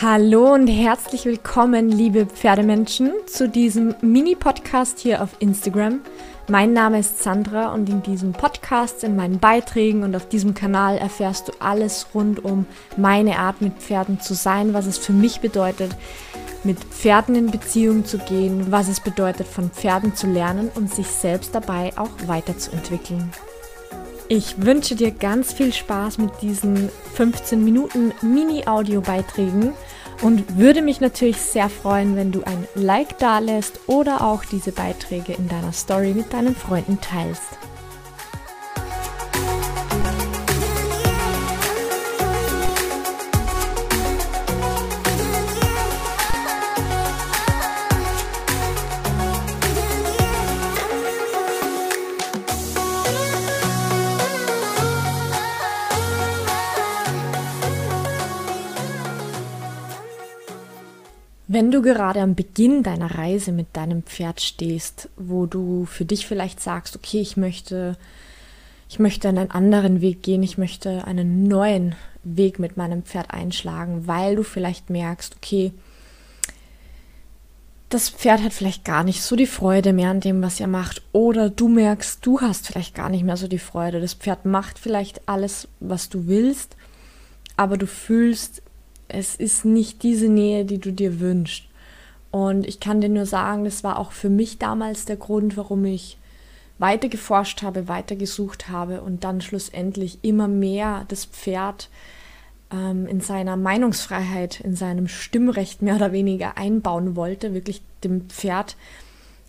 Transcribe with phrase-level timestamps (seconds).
[0.00, 6.02] Hallo und herzlich willkommen, liebe Pferdemenschen, zu diesem Mini-Podcast hier auf Instagram.
[6.48, 10.98] Mein Name ist Sandra und in diesem Podcast, in meinen Beiträgen und auf diesem Kanal
[10.98, 12.64] erfährst du alles rund um
[12.96, 15.90] meine Art mit Pferden zu sein, was es für mich bedeutet,
[16.62, 21.08] mit Pferden in Beziehung zu gehen, was es bedeutet, von Pferden zu lernen und sich
[21.08, 23.32] selbst dabei auch weiterzuentwickeln.
[24.30, 29.72] Ich wünsche dir ganz viel Spaß mit diesen 15 Minuten Mini-Audio-Beiträgen
[30.22, 34.72] und würde mich natürlich sehr freuen, wenn du ein Like da lässt oder auch diese
[34.72, 37.58] Beiträge in deiner Story mit deinen Freunden teilst.
[61.58, 66.24] Wenn du gerade am Beginn deiner Reise mit deinem Pferd stehst, wo du für dich
[66.24, 67.96] vielleicht sagst, okay, ich möchte,
[68.88, 74.06] ich möchte einen anderen Weg gehen, ich möchte einen neuen Weg mit meinem Pferd einschlagen,
[74.06, 75.72] weil du vielleicht merkst, okay,
[77.88, 81.02] das Pferd hat vielleicht gar nicht so die Freude mehr an dem, was er macht.
[81.10, 84.00] Oder du merkst, du hast vielleicht gar nicht mehr so die Freude.
[84.00, 86.76] Das Pferd macht vielleicht alles, was du willst,
[87.56, 88.62] aber du fühlst,
[89.08, 91.64] es ist nicht diese Nähe, die du dir wünschst.
[92.30, 95.84] Und ich kann dir nur sagen, das war auch für mich damals der Grund, warum
[95.84, 96.18] ich
[96.78, 101.88] weiter geforscht habe, weiter gesucht habe und dann schlussendlich immer mehr das Pferd
[102.70, 108.76] ähm, in seiner Meinungsfreiheit, in seinem Stimmrecht mehr oder weniger einbauen wollte, wirklich dem Pferd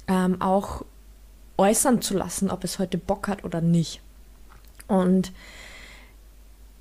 [0.08, 0.84] ähm, auch
[1.58, 4.02] äußern zu lassen, ob es heute Bock hat oder nicht.
[4.88, 5.32] Und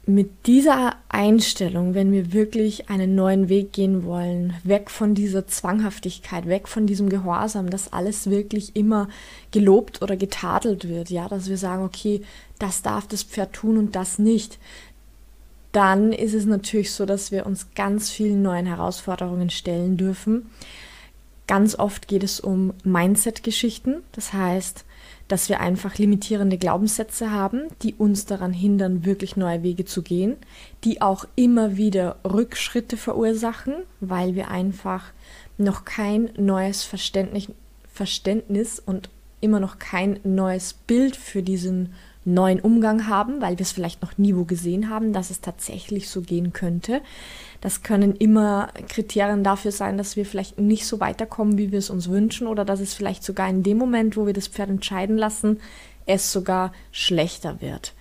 [0.09, 6.47] mit dieser Einstellung, wenn wir wirklich einen neuen Weg gehen wollen, weg von dieser Zwanghaftigkeit,
[6.47, 9.11] weg von diesem Gehorsam, dass alles wirklich immer
[9.51, 12.23] gelobt oder getadelt wird, ja, dass wir sagen, okay,
[12.59, 14.59] das darf das Pferd tun und das nicht,
[15.73, 20.47] dann ist es natürlich so, dass wir uns ganz vielen neuen Herausforderungen stellen dürfen.
[21.47, 24.87] Ganz oft geht es um Mindset-Geschichten, das heißt,
[25.29, 30.37] dass wir einfach limitierende Glaubenssätze haben, die uns daran hindern, wirklich neue Wege zu gehen,
[30.85, 35.13] die auch immer wieder Rückschritte verursachen, weil wir einfach
[35.59, 37.49] noch kein neues Verständnis,
[37.93, 41.93] Verständnis und immer noch kein neues Bild für diesen
[42.35, 46.09] neuen Umgang haben, weil wir es vielleicht noch nie wo gesehen haben, dass es tatsächlich
[46.09, 47.01] so gehen könnte.
[47.61, 51.91] Das können immer Kriterien dafür sein, dass wir vielleicht nicht so weiterkommen, wie wir es
[51.91, 55.17] uns wünschen oder dass es vielleicht sogar in dem Moment, wo wir das Pferd entscheiden
[55.17, 55.61] lassen,
[56.07, 57.95] es sogar schlechter wird.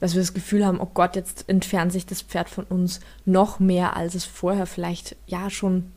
[0.00, 3.58] Dass wir das Gefühl haben, oh Gott, jetzt entfernt sich das Pferd von uns noch
[3.58, 5.92] mehr, als es vorher vielleicht ja schon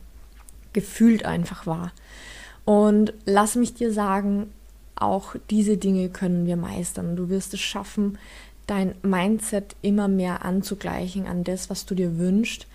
[0.74, 1.92] gefühlt einfach war.
[2.64, 4.52] Und lass mich dir sagen,
[5.02, 7.16] auch diese Dinge können wir meistern.
[7.16, 8.18] Du wirst es schaffen,
[8.68, 12.68] dein Mindset immer mehr anzugleichen an das, was du dir wünschst.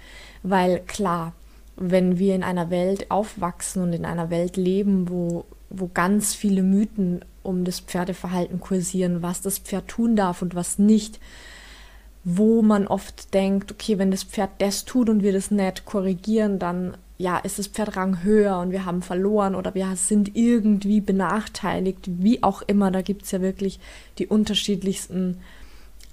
[0.42, 1.34] Weil klar,
[1.76, 6.62] wenn wir in einer Welt aufwachsen und in einer Welt leben, wo, wo ganz viele
[6.62, 11.18] Mythen um das Pferdeverhalten kursieren, was das Pferd tun darf und was nicht,
[12.24, 16.58] wo man oft denkt, okay, wenn das Pferd das tut und wir das nicht korrigieren,
[16.58, 21.00] dann ja, ist das Pferd Rang höher und wir haben verloren oder wir sind irgendwie
[21.00, 23.78] benachteiligt, wie auch immer, da gibt es ja wirklich
[24.18, 25.38] die unterschiedlichsten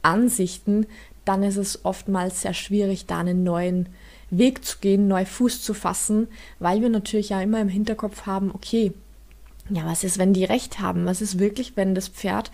[0.03, 0.85] Ansichten,
[1.25, 3.89] dann ist es oftmals sehr schwierig, da einen neuen
[4.29, 6.27] Weg zu gehen, neu Fuß zu fassen,
[6.59, 8.93] weil wir natürlich ja immer im Hinterkopf haben, okay,
[9.71, 11.05] ja, was ist, wenn die recht haben?
[11.05, 12.51] Was ist wirklich, wenn das Pferd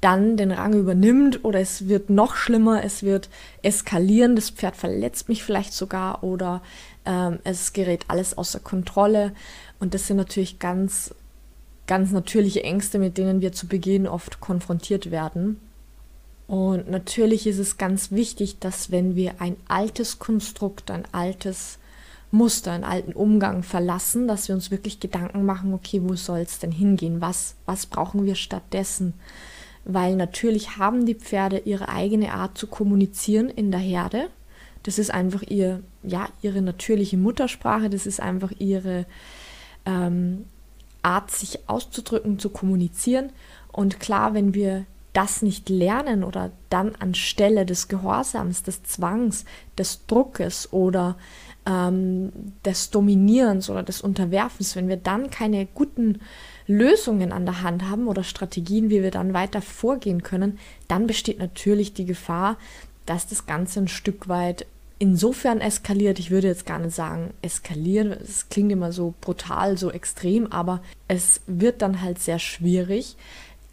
[0.00, 3.28] dann den Rang übernimmt oder es wird noch schlimmer, es wird
[3.62, 6.60] eskalieren, das Pferd verletzt mich vielleicht sogar oder
[7.04, 9.32] ähm, es gerät alles außer Kontrolle
[9.80, 11.14] und das sind natürlich ganz,
[11.86, 15.60] ganz natürliche Ängste, mit denen wir zu Beginn oft konfrontiert werden.
[16.46, 21.78] Und natürlich ist es ganz wichtig, dass wenn wir ein altes Konstrukt, ein altes
[22.30, 26.58] Muster, einen alten Umgang verlassen, dass wir uns wirklich Gedanken machen, okay, wo soll es
[26.58, 27.20] denn hingehen?
[27.20, 29.14] Was, was brauchen wir stattdessen?
[29.84, 34.28] weil natürlich haben die Pferde ihre eigene Art zu kommunizieren in der Herde.
[34.82, 39.06] Das ist einfach ihr, ja, ihre natürliche Muttersprache, das ist einfach ihre
[39.86, 40.44] ähm,
[41.02, 43.30] Art, sich auszudrücken, zu kommunizieren.
[43.70, 49.44] Und klar, wenn wir das nicht lernen oder dann anstelle des Gehorsams, des Zwangs,
[49.76, 51.16] des Druckes oder
[51.66, 52.32] ähm,
[52.64, 56.20] des Dominierens oder des Unterwerfens, wenn wir dann keine guten
[56.66, 60.58] Lösungen an der Hand haben oder Strategien, wie wir dann weiter vorgehen können,
[60.88, 62.56] dann besteht natürlich die Gefahr,
[63.06, 64.66] dass das Ganze ein Stück weit
[64.98, 69.90] insofern eskaliert, ich würde jetzt gar nicht sagen eskalieren, es klingt immer so brutal, so
[69.90, 73.16] extrem, aber es wird dann halt sehr schwierig,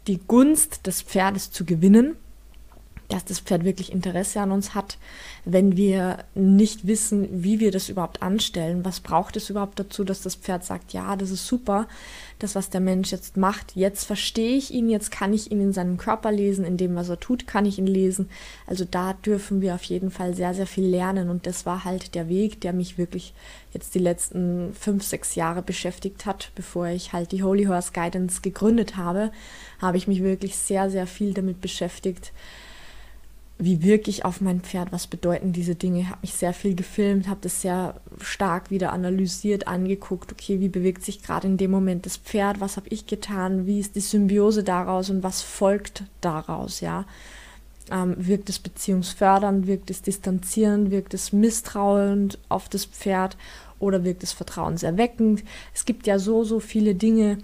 [0.08, 2.16] die Gunst des Pferdes zu gewinnen,
[3.10, 4.96] dass das Pferd wirklich Interesse an uns hat,
[5.44, 8.84] wenn wir nicht wissen, wie wir das überhaupt anstellen.
[8.84, 11.88] Was braucht es überhaupt dazu, dass das Pferd sagt, ja, das ist super,
[12.38, 15.72] das, was der Mensch jetzt macht, jetzt verstehe ich ihn, jetzt kann ich ihn in
[15.72, 18.30] seinem Körper lesen, in dem, was er tut, kann ich ihn lesen.
[18.66, 21.30] Also da dürfen wir auf jeden Fall sehr, sehr viel lernen.
[21.30, 23.34] Und das war halt der Weg, der mich wirklich
[23.72, 28.40] jetzt die letzten fünf, sechs Jahre beschäftigt hat, bevor ich halt die Holy Horse Guidance
[28.40, 29.32] gegründet habe,
[29.80, 32.32] habe ich mich wirklich sehr, sehr viel damit beschäftigt,
[33.60, 36.00] wie wirklich auf mein Pferd, was bedeuten diese Dinge.
[36.00, 40.68] Ich habe mich sehr viel gefilmt, habe das sehr stark wieder analysiert, angeguckt, okay, wie
[40.68, 44.00] bewegt sich gerade in dem Moment das Pferd, was habe ich getan, wie ist die
[44.00, 47.04] Symbiose daraus und was folgt daraus, ja.
[47.90, 53.36] Ähm, wirkt es beziehungsfördernd, wirkt es distanzierend, wirkt es misstrauend auf das Pferd
[53.78, 55.42] oder wirkt es vertrauenserweckend.
[55.74, 57.38] Es gibt ja so, so viele Dinge,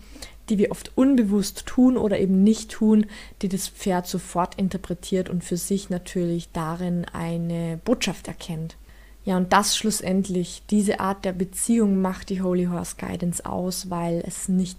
[0.49, 3.07] die wir oft unbewusst tun oder eben nicht tun,
[3.43, 8.77] die das Pferd sofort interpretiert und für sich natürlich darin eine Botschaft erkennt.
[9.25, 14.23] Ja, und das schlussendlich, diese Art der Beziehung macht die Holy Horse Guidance aus, weil
[14.25, 14.79] es nicht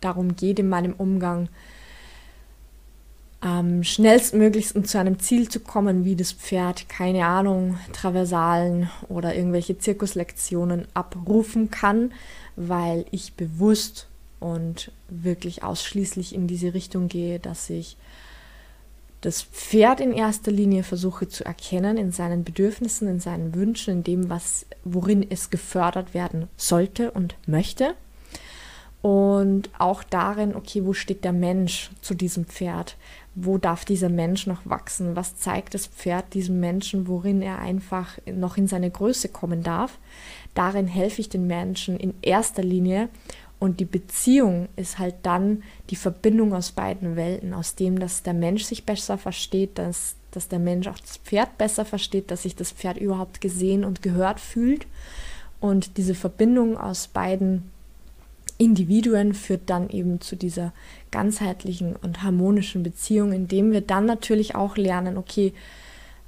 [0.00, 1.48] darum geht, in meinem Umgang
[3.44, 9.78] am schnellstmöglichsten zu einem Ziel zu kommen, wie das Pferd, keine Ahnung, Traversalen oder irgendwelche
[9.78, 12.12] Zirkuslektionen abrufen kann,
[12.56, 14.08] weil ich bewusst
[14.40, 17.96] und wirklich ausschließlich in diese Richtung gehe, dass ich
[19.24, 24.04] das Pferd in erster Linie versuche zu erkennen in seinen Bedürfnissen, in seinen Wünschen, in
[24.04, 27.94] dem, was, worin es gefördert werden sollte und möchte.
[29.00, 32.96] Und auch darin, okay, wo steht der Mensch zu diesem Pferd?
[33.34, 35.16] Wo darf dieser Mensch noch wachsen?
[35.16, 39.98] Was zeigt das Pferd diesem Menschen, worin er einfach noch in seine Größe kommen darf?
[40.54, 43.08] Darin helfe ich den Menschen in erster Linie
[43.64, 48.34] und die Beziehung ist halt dann die Verbindung aus beiden Welten, aus dem, dass der
[48.34, 52.54] Mensch sich besser versteht, dass, dass der Mensch auch das Pferd besser versteht, dass sich
[52.54, 54.86] das Pferd überhaupt gesehen und gehört fühlt.
[55.60, 57.70] Und diese Verbindung aus beiden
[58.58, 60.74] Individuen führt dann eben zu dieser
[61.10, 65.54] ganzheitlichen und harmonischen Beziehung, indem wir dann natürlich auch lernen, okay,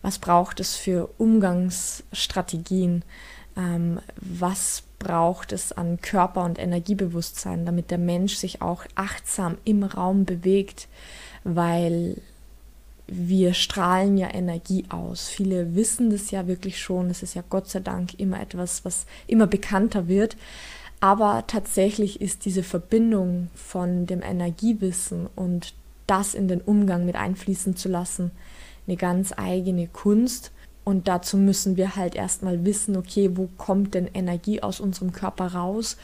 [0.01, 3.05] was braucht es für Umgangsstrategien,
[3.59, 9.83] ähm, was braucht es an Körper- und Energiebewusstsein, damit der Mensch sich auch achtsam im
[9.83, 10.89] Raum bewegt,
[11.45, 12.17] weil
[13.07, 15.29] wir strahlen ja Energie aus.
[15.29, 17.09] Viele wissen das ja wirklich schon.
[17.09, 20.37] Es ist ja Gott sei Dank immer etwas, was immer bekannter wird.
[20.99, 25.75] Aber tatsächlich ist diese Verbindung von dem Energiewissen und
[26.07, 28.31] das in den Umgang mit einfließen zu lassen
[28.87, 30.53] eine ganz eigene Kunst.
[30.87, 35.47] Und dazu müssen wir halt erstmal wissen, okay, wo kommt denn Energie aus unserem Körper
[35.49, 35.97] raus?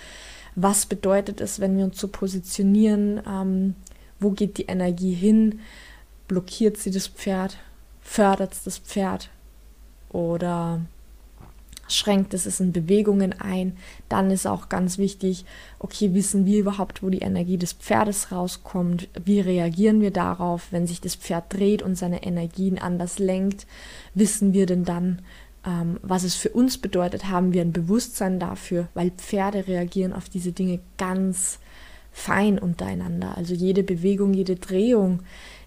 [0.56, 3.22] Was bedeutet es, wenn wir uns so positionieren?
[3.24, 3.76] Ähm,
[4.18, 5.60] wo geht die Energie hin?
[6.26, 7.58] Blockiert sie das Pferd?
[8.00, 9.30] Fördert es das Pferd?
[10.08, 10.80] Oder
[11.94, 13.76] schränkt es es in Bewegungen ein.
[14.08, 15.44] Dann ist auch ganz wichtig,
[15.78, 19.08] okay, wissen wir überhaupt, wo die Energie des Pferdes rauskommt?
[19.24, 23.66] Wie reagieren wir darauf, wenn sich das Pferd dreht und seine Energien anders lenkt?
[24.14, 25.22] Wissen wir denn dann,
[25.64, 27.28] ähm, was es für uns bedeutet?
[27.28, 28.88] Haben wir ein Bewusstsein dafür?
[28.94, 31.58] Weil Pferde reagieren auf diese Dinge ganz
[32.12, 33.36] fein untereinander.
[33.36, 35.20] Also jede Bewegung, jede Drehung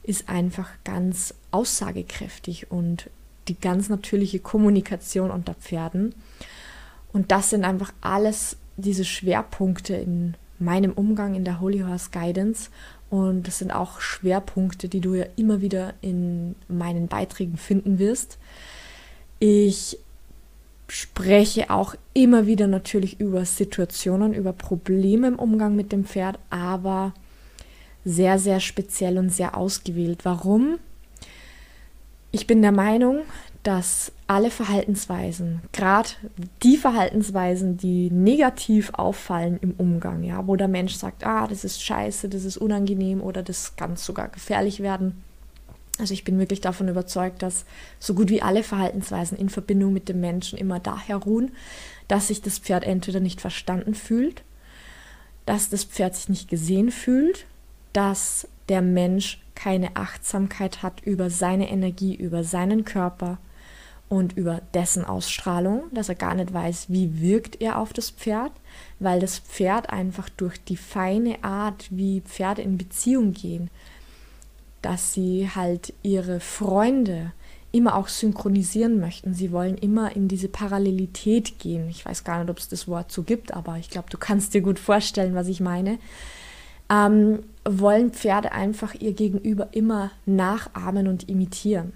[0.03, 3.09] ist einfach ganz aussagekräftig und
[3.47, 6.15] die ganz natürliche Kommunikation unter Pferden.
[7.13, 12.69] Und das sind einfach alles diese Schwerpunkte in meinem Umgang in der Holy Horse Guidance.
[13.09, 18.37] Und das sind auch Schwerpunkte, die du ja immer wieder in meinen Beiträgen finden wirst.
[19.39, 19.99] Ich
[20.87, 27.13] spreche auch immer wieder natürlich über Situationen, über Probleme im Umgang mit dem Pferd, aber
[28.03, 30.19] sehr, sehr speziell und sehr ausgewählt.
[30.23, 30.77] Warum?
[32.35, 33.21] Ich bin der Meinung,
[33.63, 36.09] dass alle Verhaltensweisen, gerade
[36.63, 41.81] die Verhaltensweisen, die negativ auffallen im Umgang, ja, wo der Mensch sagt, ah, das ist
[41.81, 45.23] scheiße, das ist unangenehm oder das kann sogar gefährlich werden.
[45.97, 47.63] Also ich bin wirklich davon überzeugt, dass
[47.99, 51.53] so gut wie alle Verhaltensweisen in Verbindung mit dem Menschen immer daher ruhen,
[52.09, 54.43] dass sich das Pferd entweder nicht verstanden fühlt,
[55.45, 57.45] dass das Pferd sich nicht gesehen fühlt,
[57.93, 63.37] dass der Mensch keine Achtsamkeit hat über seine Energie, über seinen Körper
[64.07, 68.51] und über dessen Ausstrahlung, dass er gar nicht weiß, wie wirkt er auf das Pferd,
[68.99, 73.69] weil das Pferd einfach durch die feine Art, wie Pferde in Beziehung gehen,
[74.81, 77.31] dass sie halt ihre Freunde
[77.71, 79.33] immer auch synchronisieren möchten.
[79.33, 81.89] Sie wollen immer in diese Parallelität gehen.
[81.89, 84.53] Ich weiß gar nicht, ob es das Wort so gibt, aber ich glaube, du kannst
[84.53, 85.97] dir gut vorstellen, was ich meine.
[86.89, 91.93] Ähm, wollen Pferde einfach ihr Gegenüber immer nachahmen und imitieren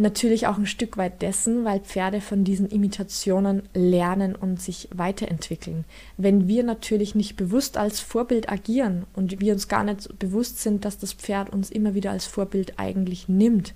[0.00, 5.84] natürlich auch ein Stück weit dessen, weil Pferde von diesen Imitationen lernen und sich weiterentwickeln.
[6.16, 10.84] Wenn wir natürlich nicht bewusst als Vorbild agieren und wir uns gar nicht bewusst sind,
[10.84, 13.74] dass das Pferd uns immer wieder als Vorbild eigentlich nimmt,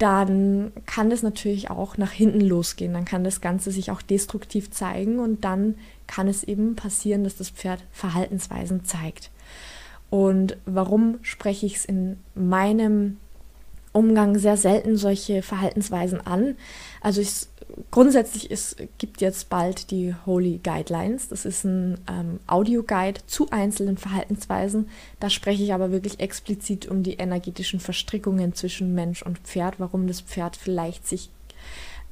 [0.00, 2.94] dann kann das natürlich auch nach hinten losgehen.
[2.94, 5.76] Dann kann das Ganze sich auch destruktiv zeigen und dann
[6.06, 9.30] kann es eben passieren, dass das Pferd Verhaltensweisen zeigt.
[10.08, 13.18] Und warum spreche ich es in meinem
[13.92, 16.56] Umgang sehr selten solche Verhaltensweisen an.
[17.00, 17.48] Also ich,
[17.90, 21.28] grundsätzlich es gibt jetzt bald die Holy Guidelines.
[21.28, 24.88] Das ist ein ähm, Audioguide zu einzelnen Verhaltensweisen.
[25.18, 30.06] Da spreche ich aber wirklich explizit um die energetischen Verstrickungen zwischen Mensch und Pferd, warum
[30.06, 31.30] das Pferd vielleicht sich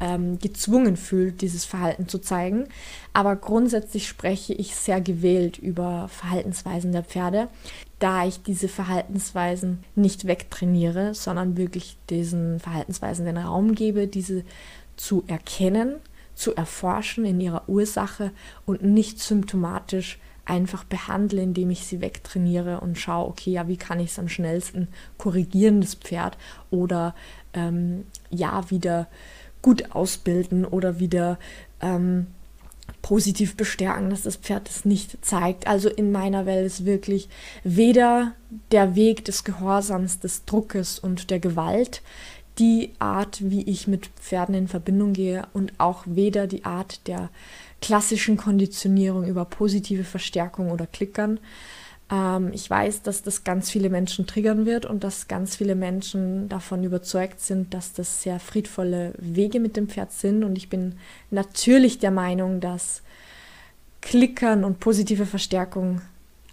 [0.01, 2.69] ähm, gezwungen fühlt, dieses Verhalten zu zeigen.
[3.13, 7.49] Aber grundsätzlich spreche ich sehr gewählt über Verhaltensweisen der Pferde,
[7.99, 14.45] da ich diese Verhaltensweisen nicht wegtrainiere, sondern wirklich diesen Verhaltensweisen den Raum gebe, diese
[14.99, 15.97] zu erkennen,
[16.35, 18.33] zu erforschen in ihrer Ursache
[18.67, 24.01] und nicht symptomatisch einfach behandle, indem ich sie wegtrainiere und schaue, okay, ja, wie kann
[24.01, 24.89] ich es am schnellsten
[25.19, 26.39] korrigieren, das Pferd,
[26.71, 27.15] oder
[27.53, 29.09] ähm, ja, wieder
[29.61, 31.39] gut ausbilden oder wieder
[31.81, 32.29] ähm,
[33.03, 35.67] positiv bestärken, dass das Pferd es nicht zeigt.
[35.67, 37.29] Also in meiner Welt ist wirklich
[37.63, 38.33] weder
[38.73, 42.03] der Weg des Gehorsams, des Druckes und der Gewalt
[42.59, 47.31] die Art, wie ich mit Pferden in Verbindung gehe und auch weder die Art der
[47.81, 51.39] klassischen Konditionierung über positive Verstärkung oder Klickern,
[52.11, 56.49] ähm, ich weiß, dass das ganz viele Menschen triggern wird und dass ganz viele Menschen
[56.49, 60.45] davon überzeugt sind, dass das sehr friedvolle Wege mit dem Pferd sind.
[60.45, 60.97] Und ich bin
[61.31, 63.03] natürlich der Meinung, dass
[64.01, 66.01] Klickern und positive Verstärkung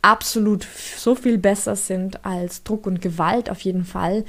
[0.02, 4.26] absolut so viel besser sind als Druck und Gewalt auf jeden Fall.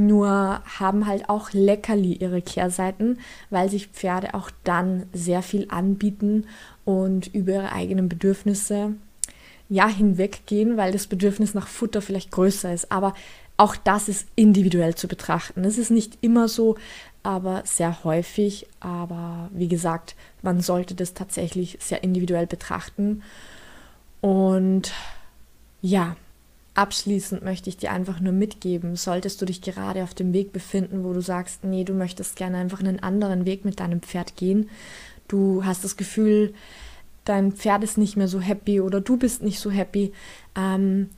[0.00, 3.18] Nur haben halt auch Leckerli ihre Kehrseiten,
[3.50, 6.46] weil sich Pferde auch dann sehr viel anbieten
[6.86, 8.94] und über ihre eigenen Bedürfnisse
[9.68, 12.90] ja hinweggehen, weil das Bedürfnis nach Futter vielleicht größer ist.
[12.90, 13.12] Aber
[13.58, 15.64] auch das ist individuell zu betrachten.
[15.64, 16.78] Es ist nicht immer so,
[17.22, 18.66] aber sehr häufig.
[18.80, 23.22] Aber wie gesagt, man sollte das tatsächlich sehr individuell betrachten.
[24.22, 24.92] Und
[25.82, 26.16] ja,
[26.80, 31.04] abschließend möchte ich dir einfach nur mitgeben, solltest du dich gerade auf dem Weg befinden,
[31.04, 34.70] wo du sagst, nee, du möchtest gerne einfach einen anderen Weg mit deinem Pferd gehen.
[35.28, 36.54] Du hast das Gefühl,
[37.26, 40.12] dein Pferd ist nicht mehr so happy oder du bist nicht so happy,
[40.56, 41.10] ähm,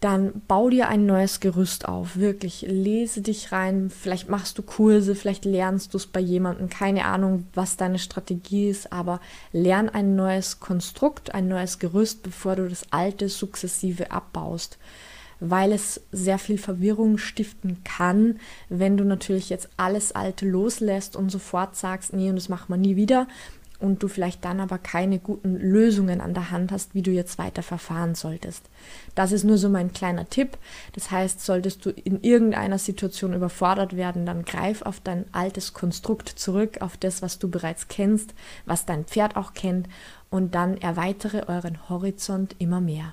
[0.00, 2.16] dann bau dir ein neues Gerüst auf.
[2.16, 3.90] Wirklich, lese dich rein.
[3.90, 6.68] Vielleicht machst du Kurse, vielleicht lernst du es bei jemandem.
[6.68, 9.20] Keine Ahnung, was deine Strategie ist, aber
[9.52, 14.78] lern ein neues Konstrukt, ein neues Gerüst, bevor du das alte sukzessive abbaust.
[15.40, 18.38] Weil es sehr viel Verwirrung stiften kann,
[18.68, 22.78] wenn du natürlich jetzt alles Alte loslässt und sofort sagst, nee, und das machen wir
[22.78, 23.28] nie wieder,
[23.78, 27.38] und du vielleicht dann aber keine guten Lösungen an der Hand hast, wie du jetzt
[27.38, 28.64] weiter verfahren solltest.
[29.14, 30.58] Das ist nur so mein kleiner Tipp.
[30.94, 36.28] Das heißt, solltest du in irgendeiner Situation überfordert werden, dann greif auf dein altes Konstrukt
[36.28, 39.88] zurück, auf das, was du bereits kennst, was dein Pferd auch kennt
[40.30, 43.12] und dann erweitere euren Horizont immer mehr.